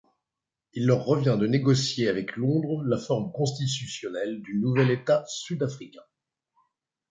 Il 0.73 0.87
leur 0.87 1.03
revient 1.05 1.37
de 1.39 1.45
négocier 1.45 2.07
avec 2.09 2.35
Londres 2.35 2.81
la 2.85 2.97
forme 2.97 3.31
constitutionnelle 3.31 4.41
du 4.41 4.55
nouvel 4.57 4.89
État 4.89 5.23
sud-africain. 5.27 6.01